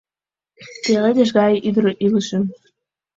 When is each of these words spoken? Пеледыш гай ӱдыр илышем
Пеледыш 0.83 1.29
гай 1.37 1.53
ӱдыр 1.67 1.85
илышем 2.05 2.43